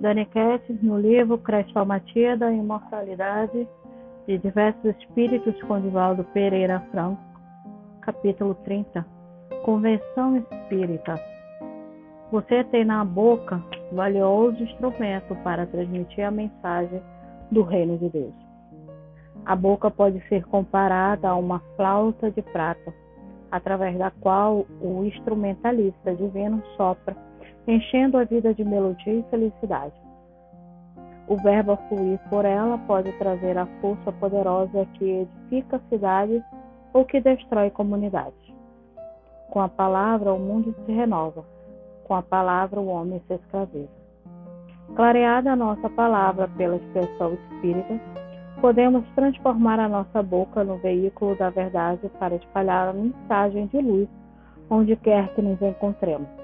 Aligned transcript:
Daniquetes, 0.00 0.82
no 0.82 0.98
livro 0.98 1.36
Crestomatia 1.36 2.34
da 2.34 2.50
Imortalidade 2.50 3.68
de 4.26 4.38
Diversos 4.38 4.96
Espíritos, 4.96 5.62
com 5.64 5.78
Divaldo 5.78 6.24
Pereira 6.32 6.80
Franco, 6.90 7.20
capítulo 8.00 8.54
30. 8.64 9.04
Convenção 9.62 10.38
Espírita. 10.38 11.20
Você 12.32 12.64
tem 12.64 12.82
na 12.82 13.04
boca 13.04 13.62
valioso 13.92 14.62
instrumento 14.62 15.34
para 15.44 15.66
transmitir 15.66 16.26
a 16.26 16.30
mensagem 16.30 17.02
do 17.50 17.62
Reino 17.62 17.98
de 17.98 18.08
Deus. 18.08 18.34
A 19.44 19.54
boca 19.54 19.90
pode 19.90 20.18
ser 20.30 20.46
comparada 20.46 21.28
a 21.28 21.36
uma 21.36 21.60
flauta 21.76 22.30
de 22.30 22.40
prata, 22.40 22.90
através 23.50 23.98
da 23.98 24.10
qual 24.10 24.64
o 24.80 25.04
instrumentalista 25.04 26.14
divino 26.14 26.62
sopra 26.78 27.14
enchendo 27.66 28.18
a 28.18 28.24
vida 28.24 28.54
de 28.54 28.64
melodia 28.64 29.12
e 29.12 29.22
felicidade. 29.30 29.94
O 31.28 31.36
verbo 31.36 31.76
fluir 31.88 32.18
por 32.28 32.44
ela 32.44 32.76
pode 32.78 33.12
trazer 33.12 33.56
a 33.56 33.66
força 33.80 34.10
poderosa 34.12 34.86
que 34.94 35.04
edifica 35.04 35.80
cidades 35.88 36.42
ou 36.92 37.04
que 37.04 37.20
destrói 37.20 37.70
comunidades. 37.70 38.34
Com 39.50 39.60
a 39.60 39.68
palavra, 39.68 40.32
o 40.32 40.38
mundo 40.38 40.74
se 40.84 40.92
renova. 40.92 41.44
Com 42.04 42.14
a 42.14 42.22
palavra, 42.22 42.80
o 42.80 42.88
homem 42.88 43.22
se 43.28 43.34
escraviza. 43.34 44.00
Clareada 44.96 45.52
a 45.52 45.56
nossa 45.56 45.88
palavra 45.90 46.48
pela 46.56 46.76
expressão 46.76 47.34
espírita, 47.34 48.00
podemos 48.60 49.04
transformar 49.14 49.78
a 49.78 49.88
nossa 49.88 50.22
boca 50.22 50.64
no 50.64 50.78
veículo 50.78 51.36
da 51.36 51.48
verdade 51.50 52.10
para 52.18 52.34
espalhar 52.34 52.88
a 52.88 52.92
mensagem 52.92 53.66
de 53.68 53.80
luz 53.80 54.08
onde 54.68 54.96
quer 54.96 55.32
que 55.34 55.42
nos 55.42 55.60
encontremos. 55.62 56.39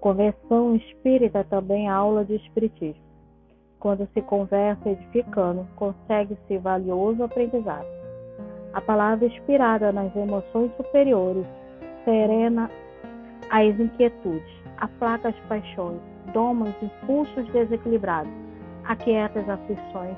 Conversão 0.00 0.74
espírita 0.76 1.44
também 1.44 1.86
é 1.86 1.90
aula 1.90 2.24
de 2.24 2.34
espiritismo. 2.34 3.02
Quando 3.78 4.08
se 4.14 4.22
conversa 4.22 4.88
edificando, 4.88 5.68
consegue-se 5.76 6.56
valioso 6.56 7.22
aprendizado. 7.22 7.86
A 8.72 8.80
palavra 8.80 9.26
inspirada 9.26 9.92
nas 9.92 10.14
emoções 10.16 10.74
superiores 10.76 11.46
serena 12.04 12.70
as 13.50 13.78
inquietudes, 13.78 14.62
aplaca 14.78 15.28
as 15.28 15.38
paixões, 15.48 16.00
doma 16.32 16.66
os 16.66 16.82
impulsos 16.82 17.46
desequilibrados, 17.52 18.32
aquieta 18.84 19.40
as 19.40 19.48
aflições, 19.48 20.16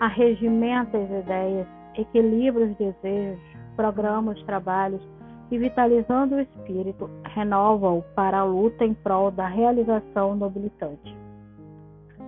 arregimenta 0.00 0.98
as 0.98 1.10
ideias, 1.10 1.66
equilibra 1.96 2.64
os 2.64 2.76
desejos, 2.76 3.40
programa 3.74 4.32
os 4.32 4.42
trabalhos, 4.42 5.00
e 5.50 5.58
vitalizando 5.58 6.36
o 6.36 6.40
espírito, 6.40 7.08
renova-o 7.34 8.02
para 8.14 8.38
a 8.38 8.44
luta 8.44 8.84
em 8.84 8.94
prol 8.94 9.30
da 9.30 9.46
realização 9.46 10.36
nobilitante. 10.36 11.16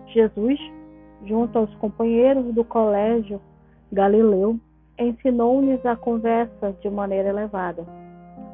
Jesus, 0.08 0.58
junto 1.24 1.58
aos 1.58 1.74
companheiros 1.76 2.54
do 2.54 2.64
colégio 2.64 3.40
Galileu, 3.92 4.58
ensinou-lhes 4.98 5.84
a 5.84 5.96
conversa 5.96 6.72
de 6.80 6.90
maneira 6.90 7.28
elevada. 7.28 7.84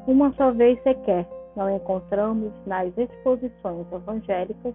Uma 0.05 0.31
só 0.33 0.51
vez 0.51 0.81
sequer 0.83 1.27
não 1.55 1.73
encontramos 1.75 2.51
nas 2.65 2.95
exposições 2.97 3.85
evangélicas 3.91 4.73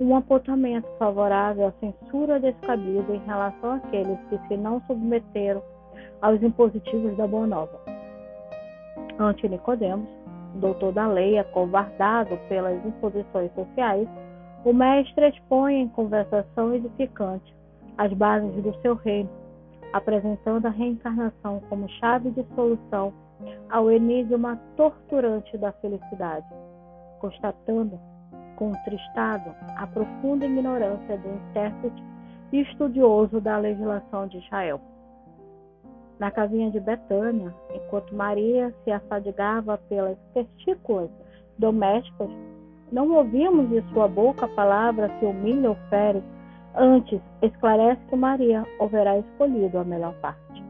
um 0.00 0.16
apontamento 0.16 0.88
favorável 0.98 1.66
à 1.66 1.72
censura 1.72 2.40
descabida 2.40 3.14
em 3.14 3.24
relação 3.26 3.72
àqueles 3.72 4.18
que 4.28 4.38
se 4.48 4.56
não 4.56 4.80
submeteram 4.86 5.62
aos 6.20 6.42
impositivos 6.42 7.16
da 7.16 7.26
Boa 7.26 7.46
Nova 7.46 7.91
ante 9.18 9.48
Nicodemos, 9.48 10.08
doutor 10.56 10.92
da 10.92 11.06
lei, 11.06 11.38
acovardado 11.38 12.36
pelas 12.48 12.84
imposições 12.84 13.52
sociais, 13.54 14.08
o 14.64 14.72
mestre 14.72 15.28
expõe 15.28 15.82
em 15.82 15.88
conversação 15.88 16.74
edificante 16.74 17.54
as 17.98 18.12
bases 18.12 18.62
do 18.62 18.74
seu 18.80 18.94
reino, 18.94 19.28
apresentando 19.92 20.66
a 20.66 20.70
reencarnação 20.70 21.60
como 21.68 21.88
chave 21.88 22.30
de 22.30 22.44
solução 22.54 23.12
ao 23.70 23.90
enigma 23.90 24.58
torturante 24.76 25.58
da 25.58 25.72
felicidade, 25.72 26.46
constatando, 27.20 27.98
contristado, 28.56 29.54
a 29.76 29.86
profunda 29.86 30.46
ignorância 30.46 31.18
do 31.18 31.28
intérprete 31.28 32.02
e 32.52 32.60
estudioso 32.60 33.40
da 33.40 33.58
legislação 33.58 34.28
de 34.28 34.38
Israel 34.38 34.80
na 36.22 36.30
casinha 36.30 36.70
de 36.70 36.78
Betânia, 36.78 37.52
enquanto 37.74 38.14
Maria 38.14 38.72
se 38.84 38.92
afadigava 38.92 39.76
pelas 39.88 40.16
testículas 40.32 41.10
domésticas, 41.58 42.30
não 42.92 43.12
ouvimos 43.12 43.68
de 43.70 43.82
sua 43.92 44.06
boca 44.06 44.46
a 44.46 44.48
palavra 44.50 45.08
que 45.08 45.26
humilha 45.26 45.70
ou 45.70 45.76
fere, 45.90 46.22
antes 46.76 47.20
esclarece 47.42 48.00
que 48.08 48.14
Maria 48.14 48.64
haverá 48.80 49.18
escolhido 49.18 49.78
a 49.78 49.84
melhor 49.84 50.14
parte. 50.20 50.64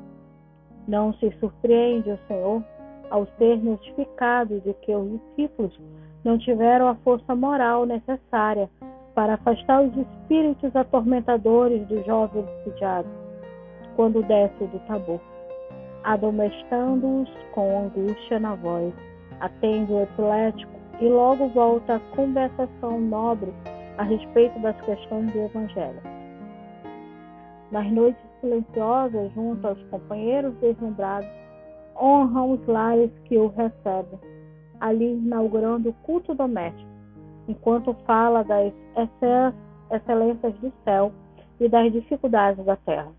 Não 0.88 1.12
se 1.18 1.30
surpreende 1.38 2.10
o 2.10 2.18
Senhor 2.26 2.64
ao 3.10 3.26
ser 3.36 3.62
notificado 3.62 4.58
de 4.60 4.72
que 4.72 4.94
os 4.94 5.20
discípulos 5.20 5.78
não 6.24 6.38
tiveram 6.38 6.88
a 6.88 6.94
força 6.94 7.34
moral 7.34 7.84
necessária 7.84 8.70
para 9.14 9.34
afastar 9.34 9.82
os 9.82 9.94
espíritos 9.98 10.74
atormentadores 10.74 11.86
do 11.88 12.02
jovem 12.04 12.42
obsidiado 12.42 13.08
quando 13.96 14.22
desce 14.22 14.64
do 14.64 14.78
Tabor 14.86 15.20
adormestando-os 16.04 17.28
com 17.52 17.86
angústia 17.86 18.38
na 18.38 18.54
voz. 18.54 18.92
Atende 19.40 19.92
o 19.92 20.02
epilético 20.02 20.72
e 21.00 21.08
logo 21.08 21.48
volta 21.48 21.96
à 21.96 22.00
conversação 22.16 23.00
nobre 23.00 23.52
a 23.98 24.02
respeito 24.02 24.58
das 24.60 24.80
questões 24.82 25.32
do 25.32 25.40
Evangelho. 25.40 26.00
Nas 27.70 27.90
noites 27.90 28.22
silenciosas, 28.40 29.32
junto 29.32 29.66
aos 29.66 29.82
companheiros 29.84 30.54
deslumbrados, 30.56 31.28
honram 32.00 32.52
os 32.52 32.66
lares 32.66 33.10
que 33.24 33.36
o 33.36 33.48
recebem, 33.48 34.18
ali 34.80 35.14
inaugurando 35.14 35.90
o 35.90 35.94
culto 36.04 36.34
doméstico, 36.34 36.90
enquanto 37.48 37.94
fala 38.06 38.44
das 38.44 38.72
excelências 39.90 40.54
do 40.54 40.72
céu 40.84 41.12
e 41.60 41.68
das 41.68 41.92
dificuldades 41.92 42.64
da 42.64 42.76
terra 42.76 43.12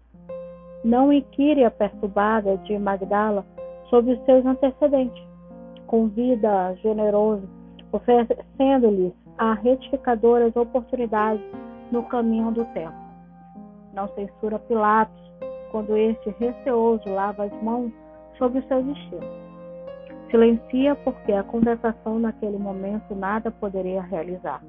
não 0.83 1.11
inquire 1.11 1.63
a 1.63 1.71
perturbada 1.71 2.57
de 2.57 2.77
Magdala 2.77 3.45
sobre 3.89 4.13
os 4.13 4.25
seus 4.25 4.45
antecedentes. 4.45 5.23
Convida 5.88 6.75
generoso, 6.81 7.47
oferecendo-lhes 7.91 9.13
a 9.38 9.53
retificadoras 9.53 10.55
oportunidades 10.55 11.44
no 11.91 12.03
caminho 12.03 12.51
do 12.51 12.66
tempo. 12.66 12.95
Não 13.94 14.07
censura 14.09 14.59
Pilatos 14.59 15.21
quando 15.71 15.95
este 15.95 16.29
receoso 16.39 17.07
lava 17.09 17.45
as 17.45 17.63
mãos 17.63 17.91
sobre 18.38 18.59
o 18.59 18.67
seu 18.67 18.83
destino. 18.83 19.21
Silencia 20.29 20.95
porque 20.95 21.31
a 21.31 21.44
conversação 21.44 22.17
naquele 22.17 22.57
momento 22.57 23.13
nada 23.13 23.51
poderia 23.51 24.01
realizar. 24.01 24.63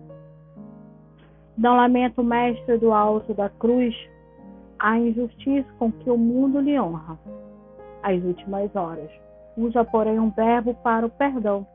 Não 1.56 1.76
lamenta 1.76 2.20
o 2.20 2.25
mestre 2.25 2.76
do 2.78 2.92
alto 2.92 3.32
da 3.32 3.48
cruz 3.48 3.94
a 4.84 4.99
injustiça 4.99 5.67
com 5.78 5.91
que 5.91 6.11
o 6.11 6.19
mundo 6.19 6.61
lhe 6.61 6.78
honra. 6.78 7.19
As 8.03 8.22
últimas 8.22 8.77
horas. 8.77 9.11
Usa, 9.56 9.83
porém, 9.83 10.19
um 10.19 10.28
verbo 10.28 10.75
para 10.75 11.06
o 11.06 11.09
perdão, 11.09 11.67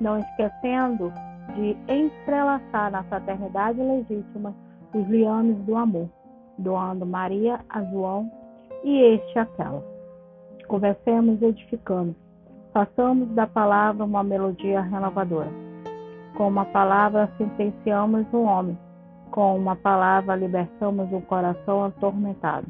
não 0.00 0.20
esquecendo 0.20 1.12
de 1.56 1.76
entrelaçar 1.92 2.92
na 2.92 3.02
fraternidade 3.02 3.80
legítima 3.80 4.54
os 4.94 5.08
liames 5.08 5.56
do 5.64 5.74
amor, 5.74 6.08
doando 6.56 7.04
Maria 7.04 7.58
a 7.68 7.82
João 7.86 8.30
e 8.84 8.96
este 8.96 9.40
aquela. 9.40 9.82
Conversemos 10.68 11.42
edificando. 11.42 12.14
Façamos 12.72 13.28
da 13.30 13.48
palavra 13.48 14.04
uma 14.04 14.22
melodia 14.22 14.82
renovadora. 14.82 15.50
Com 16.36 16.46
uma 16.46 16.66
palavra 16.66 17.28
sentenciamos 17.38 18.24
o 18.32 18.36
um 18.36 18.44
homem 18.44 18.85
com 19.36 19.54
uma 19.54 19.76
palavra 19.76 20.34
libertamos 20.34 21.12
o 21.12 21.20
coração 21.20 21.84
atormentado. 21.84 22.66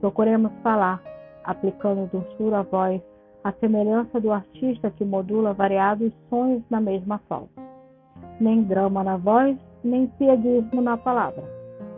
Procuremos 0.00 0.50
falar, 0.60 1.00
aplicando 1.44 2.10
doçura 2.10 2.58
à 2.58 2.62
voz, 2.62 3.00
a 3.44 3.52
semelhança 3.52 4.20
do 4.20 4.32
artista 4.32 4.90
que 4.90 5.04
modula 5.04 5.52
variados 5.52 6.12
sons 6.28 6.64
na 6.68 6.80
mesma 6.80 7.20
falta. 7.28 7.62
Nem 8.40 8.64
drama 8.64 9.04
na 9.04 9.16
voz, 9.16 9.56
nem 9.84 10.08
pieguismo 10.18 10.82
na 10.82 10.96
palavra, 10.96 11.44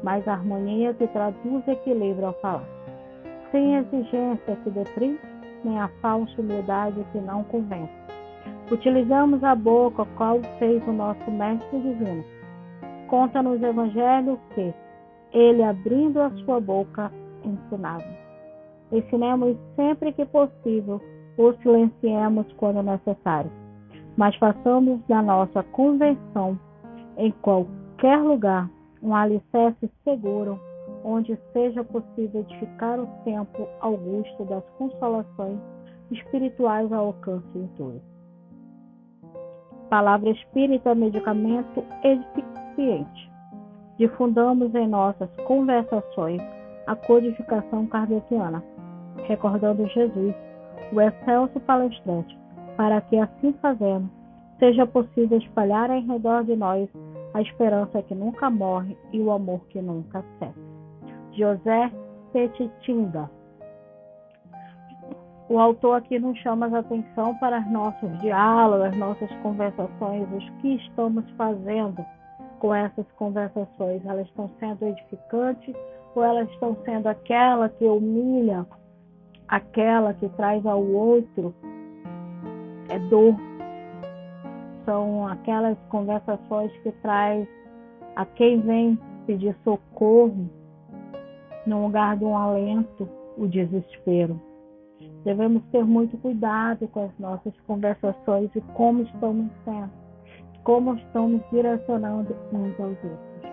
mas 0.03 0.29
harmonia 0.29 0.93
que 0.93 1.07
traduz 1.07 1.67
equilíbrio 1.67 2.27
ao 2.27 2.35
falar. 2.35 2.69
Sem 3.51 3.77
exigência 3.77 4.57
que 4.63 4.71
deprime, 4.73 5.19
nem 5.65 5.81
a 5.81 5.89
falsa 6.03 6.39
humildade 6.39 7.03
que 7.13 7.19
não 7.19 7.45
convence. 7.45 7.95
Utilizamos 8.71 9.43
a 9.43 9.55
boca, 9.55 10.05
qual 10.17 10.39
fez 10.59 10.87
o 10.87 10.93
nosso 10.93 11.31
Mestre 11.31 11.81
Divino, 11.81 12.36
Conta 13.09 13.43
nos 13.43 13.63
evangelhos 13.63 14.39
que 14.55 14.75
ele, 15.33 15.63
abrindo 15.63 16.21
a 16.21 16.31
sua 16.45 16.61
boca, 16.61 17.11
ensinava. 17.45 18.05
Ensinemos 18.93 19.57
sempre 19.75 20.13
que 20.13 20.25
possível 20.27 21.01
ou 21.37 21.55
silenciemos 21.59 22.47
quando 22.57 22.83
necessário, 22.83 23.51
mas 24.17 24.35
façamos 24.37 25.01
da 25.07 25.23
nossa 25.23 25.63
convenção 25.65 26.59
em 27.17 27.31
qual 27.43 27.67
qualquer 27.97 28.19
lugar 28.19 28.71
um 29.03 29.15
alicerce 29.15 29.91
seguro 30.05 30.61
onde 31.03 31.39
seja 31.53 31.83
possível 31.83 32.41
edificar 32.43 33.01
o 33.01 33.07
tempo 33.25 33.67
augusto 33.81 34.45
das 34.45 34.65
consolações 34.77 35.59
espirituais 36.11 36.93
ao 36.93 37.07
alcance 37.07 37.47
de 37.55 37.69
todos. 37.77 38.03
Palavra 39.89 40.31
espírita, 40.31 40.95
medicamento 40.95 41.83
edificante. 42.03 42.46
Difundamos 43.99 44.75
em 44.75 44.87
nossas 44.87 45.31
conversações 45.47 46.43
a 46.87 46.95
codificação 46.95 47.87
kardeciana, 47.87 48.63
recordando 49.27 49.87
Jesus, 49.89 50.35
o 50.93 51.01
excelso 51.01 51.59
palestrante, 51.61 52.39
para 52.77 53.01
que, 53.01 53.19
assim 53.19 53.53
fazendo, 53.61 54.09
seja 54.59 54.87
possível 54.87 55.39
espalhar 55.39 55.91
em 55.91 56.07
redor 56.07 56.45
de 56.45 56.55
nós 56.55 56.89
a 57.35 57.43
esperança 57.43 58.03
que 58.03 58.15
nunca 58.15 58.51
morre 58.51 58.97
e 59.13 59.21
o 59.21 59.31
amor 59.31 59.61
que 59.69 59.81
nunca 59.81 60.25
cessa. 60.39 60.55
José 61.33 61.91
Petitinga. 62.33 63.31
O 65.49 65.59
autor 65.59 65.95
aqui 65.95 66.19
nos 66.19 66.37
chama 66.39 66.67
a 66.67 66.79
atenção 66.81 67.35
para 67.39 67.61
os 67.61 67.71
nossos 67.71 68.19
diálogos, 68.21 68.87
as 68.87 68.97
nossas 68.97 69.31
conversações, 69.43 70.27
os 70.33 70.51
que 70.61 70.75
estamos 70.75 71.25
fazendo 71.33 72.05
com 72.67 72.75
essas 72.75 73.07
conversações. 73.13 74.05
Elas 74.05 74.27
estão 74.27 74.51
sendo 74.59 74.85
edificantes 74.87 75.73
ou 76.17 76.25
elas 76.25 76.51
estão 76.51 76.77
sendo 76.85 77.07
aquela 77.07 77.69
que 77.69 77.85
humilha, 77.85 78.67
aquela 79.47 80.13
que 80.15 80.29
traz 80.31 80.67
ao 80.67 80.85
outro 80.85 81.55
é 82.89 82.99
dor. 83.09 83.37
São 84.85 85.29
aquelas 85.29 85.79
conversações 85.91 86.73
que 86.83 86.91
traz 87.03 87.47
a 88.17 88.27
quem 88.27 88.61
vem 88.61 88.99
pedir 89.27 89.57
socorro 89.63 90.51
no 91.67 91.85
lugar 91.85 92.17
de 92.17 92.25
um 92.25 92.37
alento, 92.37 93.09
o 93.37 93.47
desespero. 93.47 94.41
Devemos 95.25 95.63
ter 95.71 95.85
muito 95.85 96.17
cuidado 96.19 96.89
com 96.89 97.05
as 97.05 97.19
nossas 97.19 97.55
conversações 97.61 98.51
e 98.57 98.61
como 98.75 99.03
estamos 99.03 99.53
sendo, 99.65 99.91
como 100.67 100.95
estamos 100.97 101.41
direcionando 101.53 102.35
uns 102.53 102.81
aos 102.81 102.99
outros. 103.05 103.53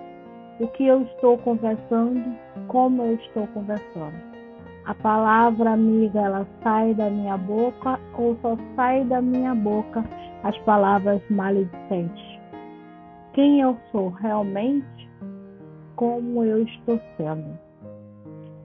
O 0.60 0.68
que 0.70 0.88
eu 0.88 1.04
estou 1.04 1.38
conversando, 1.38 2.36
como 2.68 3.04
eu 3.04 3.14
estou 3.14 3.46
conversando. 3.48 4.34
A 4.86 4.96
palavra 4.96 5.74
amiga, 5.74 6.20
ela 6.20 6.48
sai 6.64 6.96
da 6.96 7.12
minha 7.12 7.38
boca 7.38 8.00
ou 8.18 8.36
só 8.42 8.58
sai 8.76 9.06
da 9.06 9.22
minha 9.22 9.54
boca 9.54 10.04
as 10.44 10.58
palavras 10.60 11.22
maledicentes? 11.30 12.40
Quem 13.34 13.62
eu 13.62 13.78
sou 13.92 14.10
realmente? 14.10 15.10
Como 15.96 16.44
eu 16.44 16.64
estou 16.64 17.00
sendo? 17.16 17.60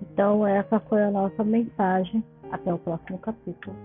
Então, 0.01 0.47
essa 0.47 0.81
foi 0.81 1.03
a 1.05 1.11
nossa 1.11 1.45
mensagem. 1.45 2.25
Até 2.51 2.73
o 2.73 2.79
próximo 2.79 3.19
capítulo. 3.19 3.77